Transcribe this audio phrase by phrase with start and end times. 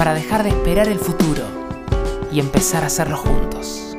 [0.00, 1.42] para dejar de esperar el futuro
[2.32, 3.94] y empezar a hacerlo juntos.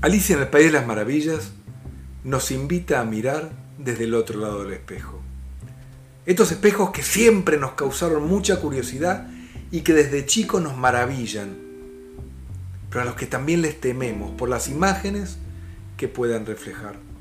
[0.00, 1.52] Alicia en el País de las Maravillas
[2.24, 5.20] nos invita a mirar desde el otro lado del espejo.
[6.26, 9.28] Estos espejos que siempre nos causaron mucha curiosidad
[9.70, 11.58] y que desde chicos nos maravillan,
[12.90, 15.38] pero a los que también les tememos por las imágenes
[15.96, 17.11] que puedan reflejar.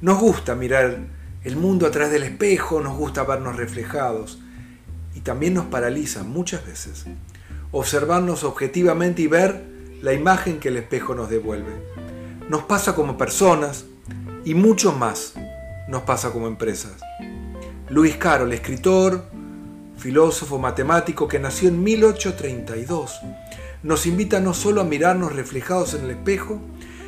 [0.00, 0.98] Nos gusta mirar
[1.42, 4.38] el mundo a través del espejo, nos gusta vernos reflejados
[5.14, 7.06] y también nos paraliza muchas veces
[7.74, 9.64] observarnos objetivamente y ver
[10.00, 11.72] la imagen que el espejo nos devuelve.
[12.48, 13.84] Nos pasa como personas
[14.44, 15.34] y mucho más
[15.88, 16.92] nos pasa como empresas.
[17.88, 19.24] Luis Carroll, escritor,
[19.96, 23.20] filósofo, matemático que nació en 1832,
[23.82, 26.60] nos invita no solo a mirarnos reflejados en el espejo,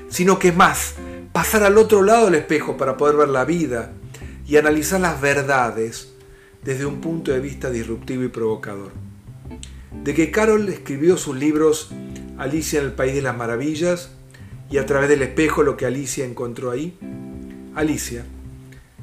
[0.08, 0.94] sino que más,
[1.36, 3.92] pasar al otro lado del espejo para poder ver la vida
[4.46, 6.14] y analizar las verdades
[6.64, 8.90] desde un punto de vista disruptivo y provocador.
[10.02, 11.90] De que Carol escribió sus libros
[12.38, 14.12] Alicia en el País de las Maravillas
[14.70, 16.98] y a través del espejo lo que Alicia encontró ahí.
[17.74, 18.24] Alicia,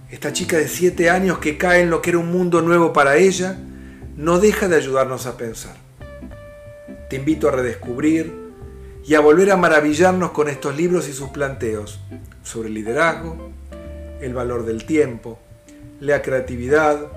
[0.09, 3.15] esta chica de 7 años que cae en lo que era un mundo nuevo para
[3.17, 3.59] ella,
[4.17, 5.75] no deja de ayudarnos a pensar.
[7.11, 8.42] Te invito a redescubrir,
[9.05, 11.99] y a volver a maravillarnos con estos libros y sus planteos
[12.41, 13.51] sobre el liderazgo,
[14.21, 15.39] el valor del tiempo,
[15.99, 17.11] la creatividad,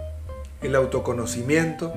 [0.63, 1.95] el autoconocimiento,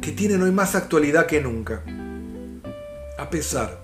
[0.00, 1.82] que tienen hoy más actualidad que nunca,
[3.18, 3.80] a pesar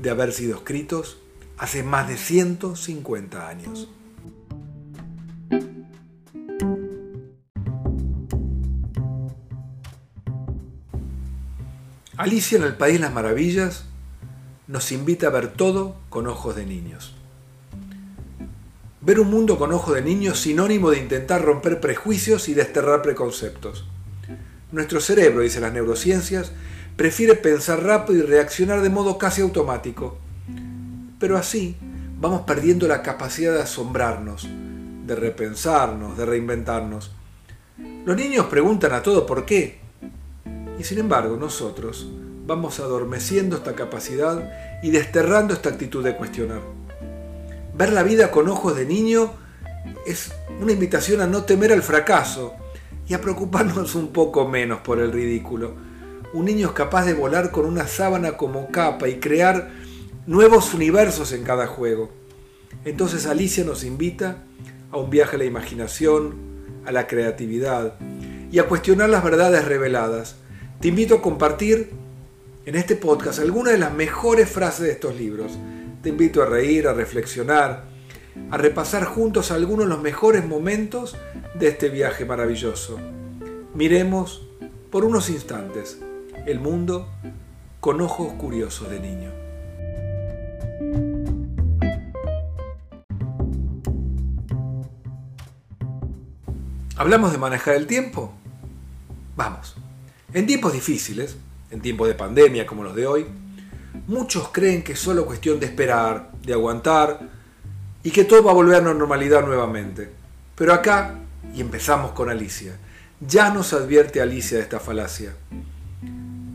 [0.00, 1.18] de haber sido escritos
[1.58, 3.88] hace más de 150 años.
[12.16, 13.84] Alicia en el País de las Maravillas
[14.68, 17.14] nos invita a ver todo con ojos de niños.
[19.00, 23.86] Ver un mundo con ojos de niños sinónimo de intentar romper prejuicios y desterrar preconceptos.
[24.70, 26.52] Nuestro cerebro, dice las neurociencias,
[26.96, 30.18] prefiere pensar rápido y reaccionar de modo casi automático.
[31.18, 31.76] Pero así
[32.20, 34.46] vamos perdiendo la capacidad de asombrarnos,
[35.06, 37.12] de repensarnos, de reinventarnos.
[38.04, 39.78] Los niños preguntan a todo por qué.
[40.78, 42.06] Y sin embargo nosotros
[42.48, 44.50] vamos adormeciendo esta capacidad
[44.82, 46.62] y desterrando esta actitud de cuestionar.
[47.74, 49.32] Ver la vida con ojos de niño
[50.06, 52.54] es una invitación a no temer al fracaso
[53.06, 55.74] y a preocuparnos un poco menos por el ridículo.
[56.32, 59.68] Un niño es capaz de volar con una sábana como capa y crear
[60.26, 62.08] nuevos universos en cada juego.
[62.86, 64.44] Entonces Alicia nos invita
[64.90, 66.34] a un viaje a la imaginación,
[66.86, 67.96] a la creatividad
[68.50, 70.36] y a cuestionar las verdades reveladas.
[70.80, 72.07] Te invito a compartir
[72.68, 75.52] en este podcast algunas de las mejores frases de estos libros.
[76.02, 77.84] Te invito a reír, a reflexionar,
[78.50, 81.16] a repasar juntos algunos de los mejores momentos
[81.54, 82.98] de este viaje maravilloso.
[83.72, 84.46] Miremos
[84.90, 85.98] por unos instantes
[86.44, 87.08] el mundo
[87.80, 89.30] con ojos curiosos de niño.
[96.96, 98.30] ¿Hablamos de manejar el tiempo?
[99.36, 99.74] Vamos.
[100.34, 101.38] En tiempos difíciles,
[101.70, 103.26] en tiempos de pandemia como los de hoy,
[104.06, 107.20] muchos creen que es solo cuestión de esperar, de aguantar
[108.02, 110.10] y que todo va a volver a la normalidad nuevamente.
[110.54, 111.14] Pero acá,
[111.54, 112.76] y empezamos con Alicia,
[113.20, 115.34] ya nos advierte Alicia de esta falacia.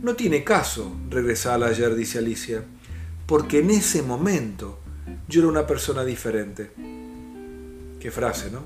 [0.01, 2.63] No tiene caso regresar al ayer, dice Alicia,
[3.25, 4.79] porque en ese momento
[5.27, 6.71] yo era una persona diferente.
[7.99, 8.61] Qué frase, ¿no?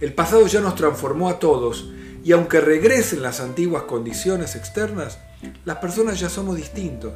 [0.00, 1.90] El pasado ya nos transformó a todos
[2.24, 5.18] y aunque regresen las antiguas condiciones externas,
[5.64, 7.12] las personas ya somos distintos.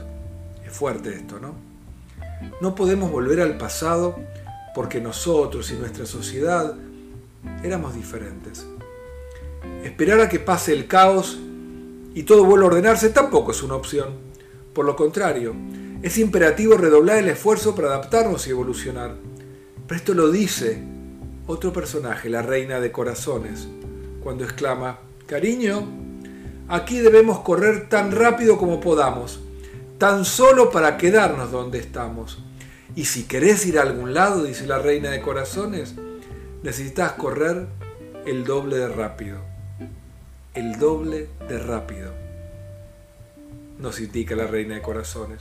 [0.66, 1.54] Es fuerte esto, ¿no?
[2.60, 4.18] No podemos volver al pasado
[4.74, 6.74] porque nosotros y nuestra sociedad
[7.62, 8.66] éramos diferentes.
[9.84, 11.38] Esperar a que pase el caos
[12.14, 14.08] y todo vuelva a ordenarse tampoco es una opción.
[14.74, 15.54] Por lo contrario,
[16.02, 19.16] es imperativo redoblar el esfuerzo para adaptarnos y evolucionar.
[19.86, 20.82] Pero esto lo dice
[21.46, 23.66] otro personaje, la reina de corazones,
[24.22, 26.09] cuando exclama, cariño,
[26.70, 29.40] Aquí debemos correr tan rápido como podamos,
[29.98, 32.44] tan solo para quedarnos donde estamos.
[32.94, 35.96] Y si querés ir a algún lado, dice la reina de corazones,
[36.62, 37.66] necesitas correr
[38.24, 39.38] el doble de rápido.
[40.54, 42.12] El doble de rápido.
[43.80, 45.40] Nos indica la reina de corazones.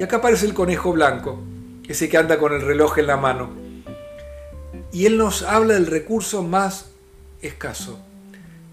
[0.00, 1.42] Y acá aparece el conejo blanco,
[1.86, 3.50] ese que anda con el reloj en la mano.
[4.92, 6.86] Y él nos habla del recurso más
[7.42, 7.98] escaso,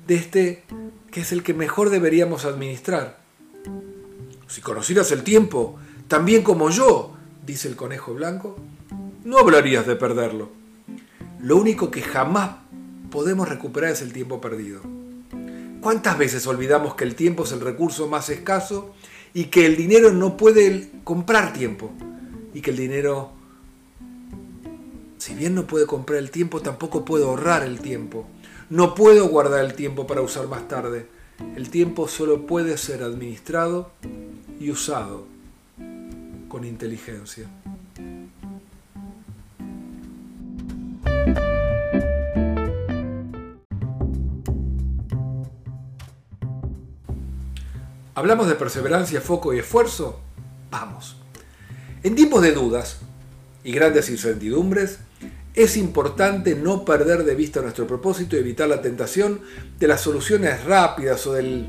[0.08, 0.64] de este
[1.12, 3.20] que es el que mejor deberíamos administrar.
[4.48, 5.78] Si conocieras el tiempo,
[6.08, 7.16] tan bien como yo,
[7.46, 8.58] dice el conejo blanco,
[9.24, 10.50] no hablarías de perderlo.
[11.42, 12.58] Lo único que jamás
[13.10, 14.82] podemos recuperar es el tiempo perdido.
[15.82, 18.94] ¿Cuántas veces olvidamos que el tiempo es el recurso más escaso
[19.34, 21.92] y que el dinero no puede comprar tiempo?
[22.54, 23.32] Y que el dinero,
[25.18, 28.28] si bien no puede comprar el tiempo, tampoco puede ahorrar el tiempo.
[28.72, 31.06] No puedo guardar el tiempo para usar más tarde.
[31.58, 33.92] El tiempo solo puede ser administrado
[34.62, 35.26] y usado
[36.48, 37.50] con inteligencia.
[48.16, 50.22] ¿Hablamos de perseverancia, foco y esfuerzo?
[50.70, 51.18] Vamos.
[52.04, 53.02] En tiempos de dudas
[53.66, 55.00] y grandes incertidumbres,
[55.54, 59.42] es importante no perder de vista nuestro propósito y evitar la tentación
[59.80, 61.68] de las soluciones rápidas o del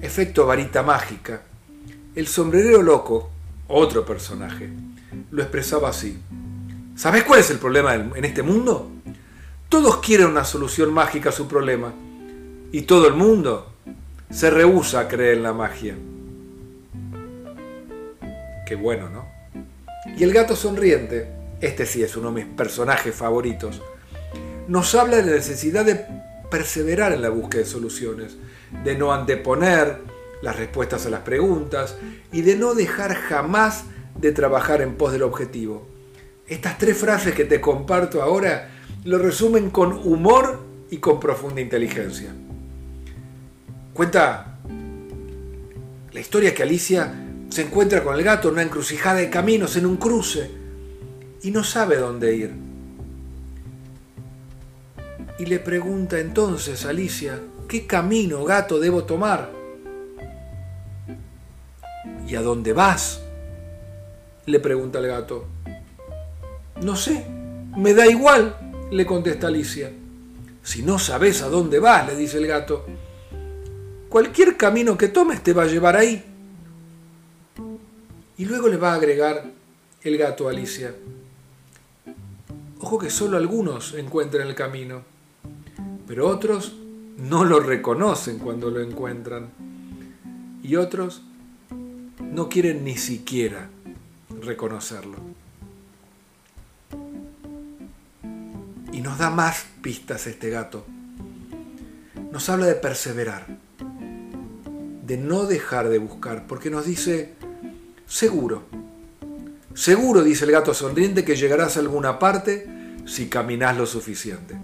[0.00, 1.42] efecto varita mágica.
[2.14, 3.30] El sombrerero loco,
[3.68, 4.70] otro personaje,
[5.30, 6.18] lo expresaba así.
[6.96, 8.90] ¿Sabes cuál es el problema en este mundo?
[9.68, 11.92] Todos quieren una solución mágica a su problema
[12.72, 13.72] y todo el mundo
[14.30, 15.94] se rehúsa a creer en la magia.
[18.66, 19.26] Qué bueno, ¿no?
[20.16, 21.28] Y el gato sonriente,
[21.60, 23.82] este sí es uno de mis personajes favoritos,
[24.68, 26.06] nos habla de la necesidad de
[26.50, 28.36] perseverar en la búsqueda de soluciones,
[28.84, 29.98] de no anteponer
[30.42, 31.96] las respuestas a las preguntas
[32.32, 33.84] y de no dejar jamás
[34.20, 35.86] de trabajar en pos del objetivo.
[36.46, 38.70] Estas tres frases que te comparto ahora
[39.04, 40.60] lo resumen con humor
[40.90, 42.30] y con profunda inteligencia.
[43.94, 44.58] Cuenta
[46.12, 47.12] la historia que Alicia
[47.48, 50.59] se encuentra con el gato en una encrucijada de caminos, en un cruce,
[51.42, 52.52] y no sabe dónde ir.
[55.38, 59.50] Y le pregunta entonces a Alicia, ¿qué camino, gato, debo tomar?
[62.26, 63.22] ¿Y a dónde vas?
[64.46, 65.46] Le pregunta el gato.
[66.82, 67.24] No sé,
[67.76, 69.90] me da igual, le contesta Alicia.
[70.62, 72.84] Si no sabes a dónde vas, le dice el gato,
[74.10, 76.20] Cualquier camino que tomes te va a llevar ahí.
[78.36, 79.44] Y luego le va a agregar
[80.02, 80.92] el gato a Alicia.
[82.98, 85.02] Que solo algunos encuentran el camino,
[86.06, 86.74] pero otros
[87.16, 89.50] no lo reconocen cuando lo encuentran.
[90.62, 91.22] Y otros
[92.20, 93.70] no quieren ni siquiera
[94.40, 95.16] reconocerlo.
[98.92, 100.84] Y nos da más pistas este gato.
[102.32, 103.46] Nos habla de perseverar
[105.10, 107.34] de no dejar de buscar, porque nos dice,
[108.06, 108.62] seguro,
[109.74, 114.56] seguro, dice el gato sonriente, que llegarás a alguna parte si caminas lo suficiente.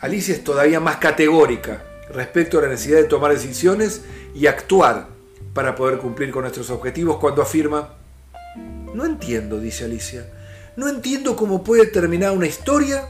[0.00, 4.02] Alicia es todavía más categórica respecto a la necesidad de tomar decisiones
[4.34, 5.08] y actuar
[5.54, 7.94] para poder cumplir con nuestros objetivos cuando afirma,
[8.94, 10.30] no entiendo, dice Alicia,
[10.76, 13.08] no entiendo cómo puede terminar una historia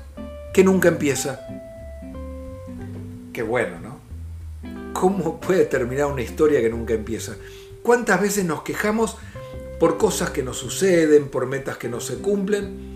[0.55, 1.41] que nunca empieza.
[3.33, 4.93] Qué bueno, ¿no?
[4.93, 7.37] ¿Cómo puede terminar una historia que nunca empieza?
[7.83, 9.17] ¿Cuántas veces nos quejamos
[9.79, 12.96] por cosas que nos suceden, por metas que no se cumplen,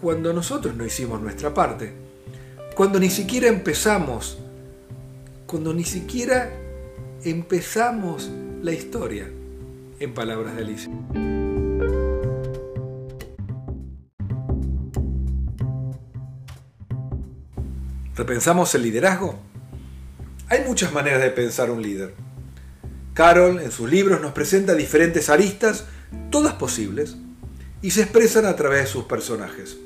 [0.00, 1.92] cuando nosotros no hicimos nuestra parte?
[2.74, 4.38] Cuando ni siquiera empezamos,
[5.46, 6.50] cuando ni siquiera
[7.24, 8.30] empezamos
[8.62, 9.28] la historia,
[9.98, 10.90] en palabras de Alicia.
[18.16, 19.38] ¿Repensamos el liderazgo?
[20.48, 22.14] Hay muchas maneras de pensar un líder.
[23.12, 25.84] Carol en sus libros nos presenta diferentes aristas,
[26.30, 27.16] todas posibles,
[27.82, 29.78] y se expresan a través de sus personajes.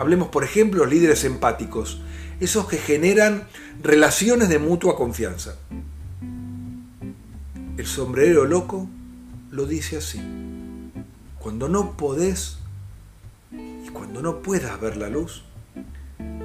[0.00, 2.00] Hablemos, por ejemplo, de líderes empáticos,
[2.40, 3.46] esos que generan
[3.82, 5.58] relaciones de mutua confianza.
[7.76, 8.88] El sombrero loco
[9.50, 10.18] lo dice así.
[11.38, 12.56] Cuando no podés
[13.52, 15.44] y cuando no puedas ver la luz,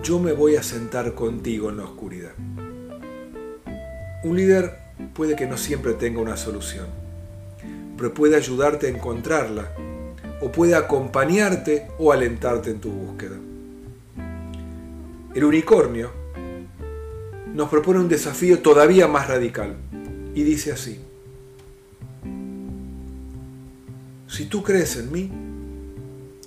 [0.03, 2.33] yo me voy a sentar contigo en la oscuridad.
[4.25, 4.79] Un líder
[5.13, 6.87] puede que no siempre tenga una solución,
[7.95, 9.71] pero puede ayudarte a encontrarla
[10.45, 13.35] o puede acompañarte o alentarte en tu búsqueda.
[15.33, 16.11] El unicornio
[17.51, 19.75] nos propone un desafío todavía más radical
[20.35, 20.99] y dice así,
[24.27, 25.31] si tú crees en mí,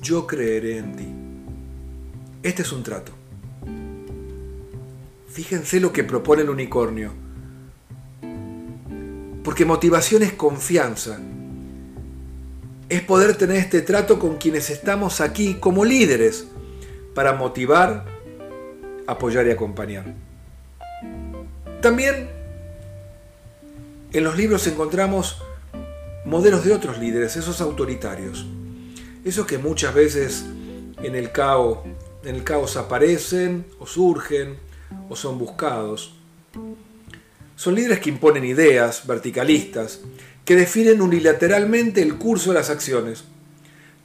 [0.01, 1.09] yo creeré en ti.
[2.45, 3.11] Este es un trato.
[5.29, 7.11] Fíjense lo que propone el unicornio.
[9.43, 11.19] Porque motivación es confianza.
[12.89, 16.47] Es poder tener este trato con quienes estamos aquí como líderes
[17.15, 18.07] para motivar,
[19.07, 20.15] apoyar y acompañar.
[21.83, 22.31] También
[24.13, 25.43] en los libros encontramos
[26.25, 28.47] modelos de otros líderes, esos autoritarios,
[29.25, 30.45] esos que muchas veces
[31.03, 31.81] en el caos,
[32.25, 34.57] en el caos aparecen o surgen
[35.09, 36.15] o son buscados.
[37.55, 40.01] Son líderes que imponen ideas verticalistas,
[40.49, 43.23] que definen unilateralmente el curso de las acciones.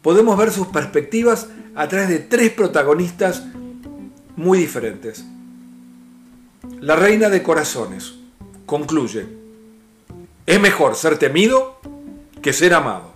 [0.01, 3.45] Podemos ver sus perspectivas a través de tres protagonistas
[4.35, 5.23] muy diferentes.
[6.81, 8.15] La reina de corazones
[8.65, 9.25] concluye,
[10.45, 11.79] es mejor ser temido
[12.41, 13.13] que ser amado.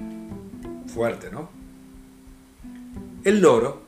[0.93, 1.49] Fuerte, ¿no?
[3.25, 3.81] El loro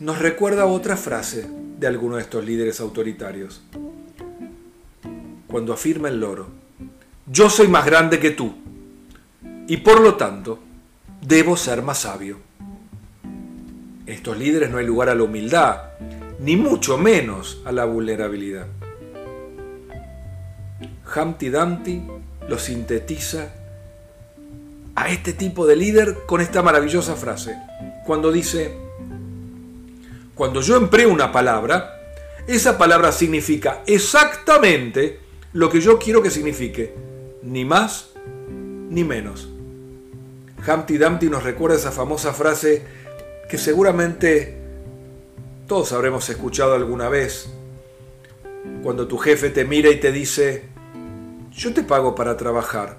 [0.00, 3.62] nos recuerda otra frase de alguno de estos líderes autoritarios.
[5.46, 6.67] Cuando afirma el loro,
[7.30, 8.54] yo soy más grande que tú
[9.66, 10.58] y por lo tanto
[11.20, 12.38] debo ser más sabio.
[14.06, 15.82] Estos líderes no hay lugar a la humildad,
[16.40, 18.66] ni mucho menos a la vulnerabilidad.
[21.14, 22.02] Humpty Dumpty
[22.48, 23.52] lo sintetiza
[24.94, 27.56] a este tipo de líder con esta maravillosa frase,
[28.06, 28.74] cuando dice,
[30.34, 32.00] cuando yo empleo una palabra,
[32.46, 35.20] esa palabra significa exactamente
[35.52, 37.07] lo que yo quiero que signifique,
[37.48, 38.10] ni más
[38.90, 39.48] ni menos.
[40.66, 42.84] Humpty Dumpty nos recuerda esa famosa frase
[43.48, 44.58] que seguramente
[45.66, 47.48] todos habremos escuchado alguna vez,
[48.82, 50.64] cuando tu jefe te mira y te dice,
[51.52, 52.98] yo te pago para trabajar,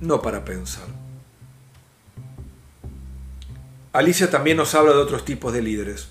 [0.00, 0.86] no para pensar.
[3.92, 6.08] Alicia también nos habla de otros tipos de líderes.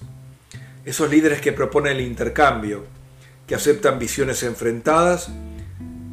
[0.83, 2.85] Esos líderes que proponen el intercambio,
[3.45, 5.29] que aceptan visiones enfrentadas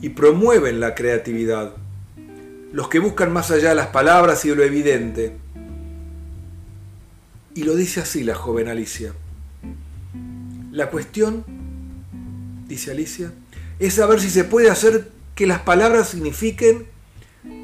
[0.04, 1.76] y promueven la creatividad.
[2.73, 5.34] Los que buscan más allá de las palabras y de lo evidente.
[7.54, 9.14] Y lo dice así la joven Alicia.
[10.73, 11.42] La cuestión,
[12.68, 13.32] dice Alicia,
[13.78, 16.87] es saber si se puede hacer que las palabras signifiquen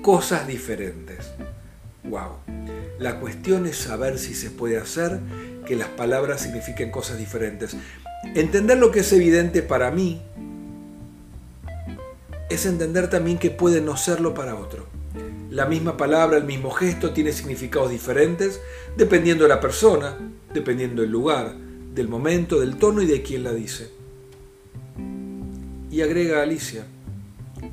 [0.01, 1.33] cosas diferentes.
[2.05, 2.39] Wow.
[2.99, 5.21] La cuestión es saber si se puede hacer
[5.67, 7.77] que las palabras signifiquen cosas diferentes.
[8.35, 10.23] Entender lo que es evidente para mí
[12.51, 14.87] es entender también que puede no serlo para otro.
[15.51, 18.61] La misma palabra, el mismo gesto tiene significados diferentes
[18.97, 20.17] dependiendo de la persona,
[20.53, 21.57] dependiendo del lugar,
[21.95, 23.91] del momento, del tono y de quién la dice.
[25.91, 26.87] Y agrega Alicia,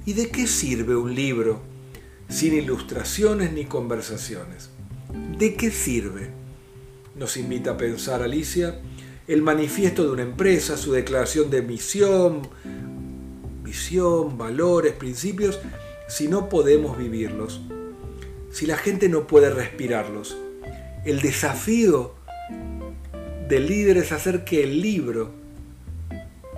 [0.05, 1.62] ¿y de qué sirve un libro
[2.29, 4.69] sin ilustraciones ni conversaciones?
[5.38, 6.29] ¿De qué sirve?
[7.15, 8.79] Nos invita a pensar Alicia
[9.27, 12.48] el manifiesto de una empresa, su declaración de misión,
[13.67, 15.59] visión, valores, principios,
[16.07, 17.62] si no podemos vivirlos,
[18.51, 20.38] si la gente no puede respirarlos.
[21.05, 22.15] El desafío
[23.50, 25.31] del líder es hacer que el libro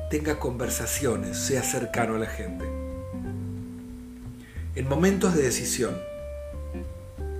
[0.10, 2.66] tenga conversaciones, sea cercano a la gente.
[4.76, 5.98] En momentos de decisión,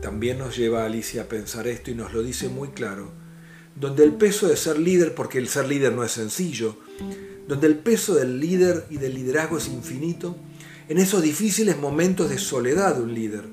[0.02, 3.12] también nos lleva Alicia a pensar esto y nos lo dice muy claro,
[3.76, 6.76] donde el peso de ser líder, porque el ser líder no es sencillo,
[7.50, 10.36] donde el peso del líder y del liderazgo es infinito,
[10.88, 13.46] en esos difíciles momentos de soledad de un líder,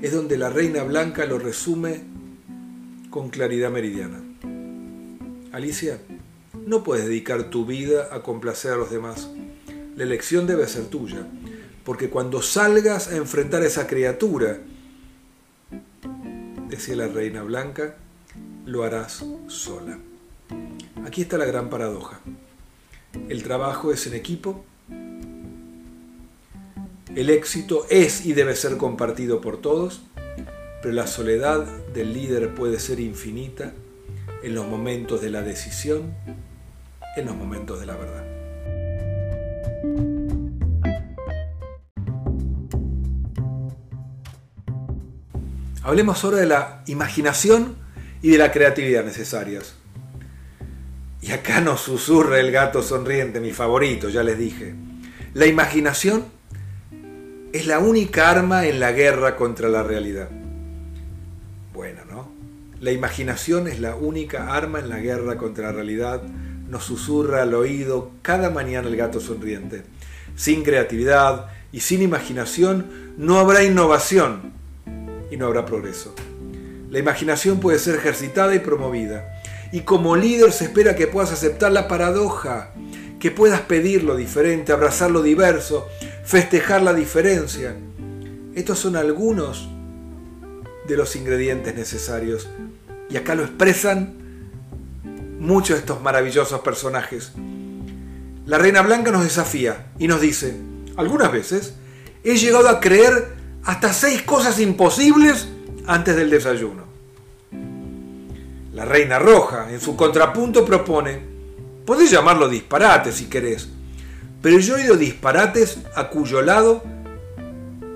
[0.00, 2.04] es donde la reina blanca lo resume
[3.10, 4.22] con claridad meridiana.
[5.50, 5.98] Alicia,
[6.68, 9.28] no puedes dedicar tu vida a complacer a los demás.
[9.96, 11.26] La elección debe ser tuya,
[11.84, 14.60] porque cuando salgas a enfrentar a esa criatura,
[16.68, 17.96] decía la reina blanca,
[18.66, 19.98] lo harás sola.
[21.04, 22.20] Aquí está la gran paradoja.
[23.28, 24.64] El trabajo es en equipo,
[27.14, 30.02] el éxito es y debe ser compartido por todos,
[30.82, 33.72] pero la soledad del líder puede ser infinita
[34.42, 36.14] en los momentos de la decisión
[37.16, 38.24] en los momentos de la verdad.
[45.82, 47.76] Hablemos ahora de la imaginación
[48.20, 49.75] y de la creatividad necesarias.
[51.26, 54.74] Y acá nos susurra el gato sonriente, mi favorito, ya les dije.
[55.34, 56.24] La imaginación
[57.52, 60.28] es la única arma en la guerra contra la realidad.
[61.72, 62.28] Bueno, ¿no?
[62.80, 66.22] La imaginación es la única arma en la guerra contra la realidad
[66.68, 69.82] nos susurra al oído cada mañana el gato sonriente.
[70.34, 74.52] Sin creatividad y sin imaginación no habrá innovación
[75.30, 76.14] y no habrá progreso.
[76.90, 79.35] La imaginación puede ser ejercitada y promovida.
[79.72, 82.72] Y como líder se espera que puedas aceptar la paradoja,
[83.18, 85.88] que puedas pedir lo diferente, abrazar lo diverso,
[86.24, 87.76] festejar la diferencia.
[88.54, 89.68] Estos son algunos
[90.86, 92.48] de los ingredientes necesarios.
[93.10, 94.14] Y acá lo expresan
[95.38, 97.32] muchos de estos maravillosos personajes.
[98.46, 100.56] La Reina Blanca nos desafía y nos dice,
[100.96, 101.74] algunas veces
[102.22, 105.48] he llegado a creer hasta seis cosas imposibles
[105.86, 106.84] antes del desayuno.
[108.76, 111.18] La Reina Roja, en su contrapunto, propone,
[111.86, 113.70] podés llamarlo disparate si querés,
[114.42, 116.84] pero yo he oído disparates a cuyo lado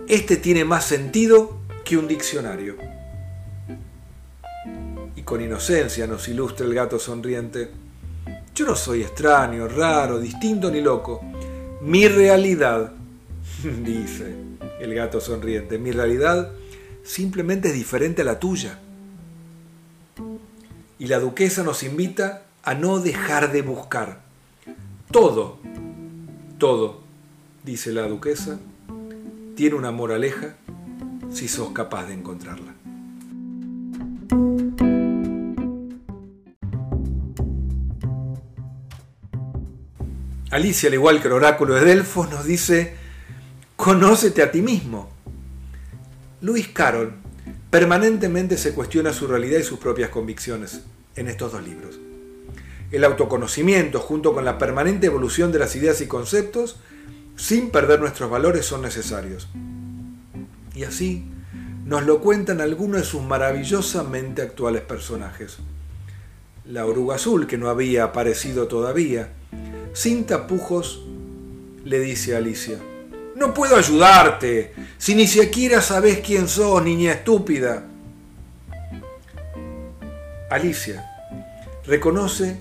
[0.08, 2.76] este tiene más sentido que un diccionario.
[5.16, 7.70] Y con inocencia nos ilustra el gato sonriente.
[8.54, 11.20] Yo no soy extraño, raro, distinto ni loco.
[11.82, 12.92] Mi realidad,
[13.84, 14.34] dice
[14.80, 16.52] el gato sonriente, mi realidad
[17.02, 18.78] simplemente es diferente a la tuya.
[21.00, 24.20] Y la duquesa nos invita a no dejar de buscar.
[25.10, 25.58] Todo,
[26.58, 27.00] todo,
[27.64, 28.60] dice la duquesa,
[29.56, 30.56] tiene una moraleja
[31.32, 32.74] si sos capaz de encontrarla.
[40.50, 42.94] Alicia, al igual que el oráculo de Delfos, nos dice,
[43.76, 45.08] conócete a ti mismo.
[46.42, 47.14] Luis Carroll
[47.70, 50.80] permanentemente se cuestiona su realidad y sus propias convicciones
[51.16, 51.98] en estos dos libros.
[52.90, 56.76] El autoconocimiento, junto con la permanente evolución de las ideas y conceptos,
[57.36, 59.48] sin perder nuestros valores, son necesarios.
[60.74, 61.24] Y así
[61.86, 65.58] nos lo cuentan algunos de sus maravillosamente actuales personajes.
[66.64, 69.32] La oruga azul, que no había aparecido todavía,
[69.92, 71.02] sin tapujos,
[71.84, 72.78] le dice a Alicia,
[73.36, 77.84] no puedo ayudarte, si ni siquiera sabes quién sos, niña estúpida.
[80.50, 81.06] Alicia
[81.86, 82.58] reconoce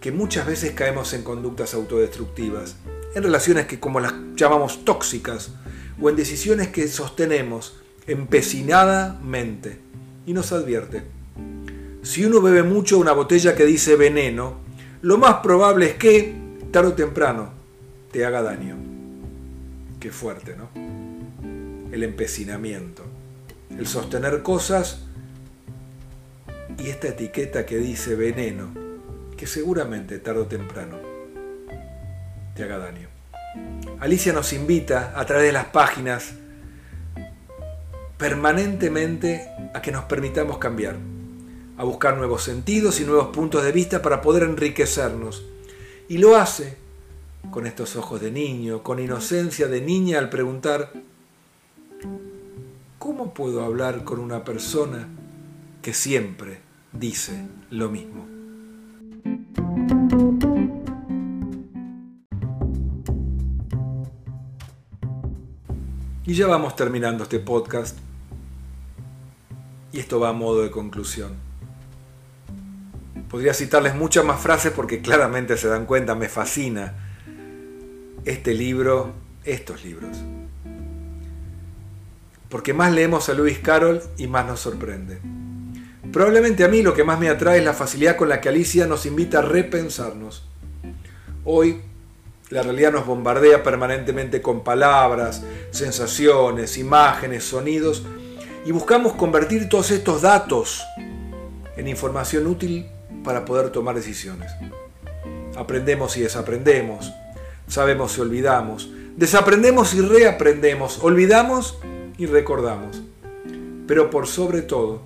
[0.00, 2.76] que muchas veces caemos en conductas autodestructivas,
[3.14, 5.50] en relaciones que como las llamamos tóxicas,
[6.00, 9.80] o en decisiones que sostenemos empecinadamente,
[10.24, 11.02] y nos advierte.
[12.02, 14.58] Si uno bebe mucho una botella que dice veneno,
[15.02, 16.34] lo más probable es que,
[16.70, 17.50] tarde o temprano,
[18.12, 18.87] te haga daño.
[20.00, 20.68] Qué fuerte, ¿no?
[21.92, 23.02] El empecinamiento,
[23.76, 25.00] el sostener cosas
[26.78, 28.72] y esta etiqueta que dice veneno,
[29.36, 30.98] que seguramente tarde o temprano
[32.54, 33.08] te haga daño.
[34.00, 36.34] Alicia nos invita a través de las páginas
[38.16, 40.96] permanentemente a que nos permitamos cambiar
[41.78, 45.44] a buscar nuevos sentidos y nuevos puntos de vista para poder enriquecernos.
[46.08, 46.76] Y lo hace
[47.50, 50.92] con estos ojos de niño, con inocencia de niña al preguntar,
[52.98, 55.08] ¿cómo puedo hablar con una persona
[55.80, 56.60] que siempre
[56.92, 58.26] dice lo mismo?
[66.26, 67.96] Y ya vamos terminando este podcast.
[69.92, 71.32] Y esto va a modo de conclusión.
[73.30, 77.07] Podría citarles muchas más frases porque claramente se dan cuenta, me fascina
[78.28, 79.12] este libro,
[79.44, 80.18] estos libros.
[82.50, 85.18] Porque más leemos a Lewis Carroll y más nos sorprende.
[86.12, 88.86] Probablemente a mí lo que más me atrae es la facilidad con la que Alicia
[88.86, 90.46] nos invita a repensarnos.
[91.44, 91.80] Hoy
[92.50, 98.04] la realidad nos bombardea permanentemente con palabras, sensaciones, imágenes, sonidos
[98.66, 100.84] y buscamos convertir todos estos datos
[101.76, 102.86] en información útil
[103.24, 104.52] para poder tomar decisiones.
[105.56, 107.10] Aprendemos y desaprendemos,
[107.68, 111.78] sabemos y olvidamos, desaprendemos y reaprendemos, olvidamos
[112.16, 113.02] y recordamos.
[113.86, 115.02] Pero por sobre todo,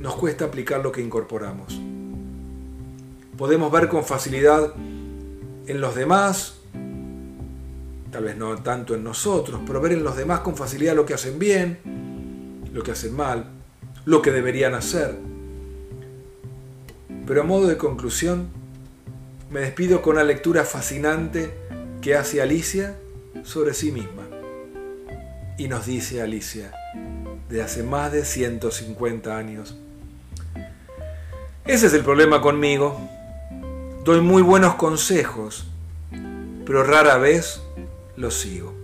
[0.00, 1.78] nos cuesta aplicar lo que incorporamos.
[3.36, 4.72] Podemos ver con facilidad
[5.66, 6.58] en los demás,
[8.10, 11.14] tal vez no tanto en nosotros, pero ver en los demás con facilidad lo que
[11.14, 11.78] hacen bien,
[12.72, 13.50] lo que hacen mal,
[14.06, 15.16] lo que deberían hacer
[17.26, 18.48] pero a modo de conclusión,
[19.50, 21.50] me despido con una lectura fascinante
[22.00, 22.96] que hace Alicia
[23.44, 24.22] sobre sí misma.
[25.58, 26.72] Y nos dice Alicia,
[27.48, 29.76] de hace más de 150 años,
[31.64, 32.96] ese es el problema conmigo.
[34.04, 35.66] Doy muy buenos consejos,
[36.64, 37.60] pero rara vez
[38.16, 38.75] los sigo.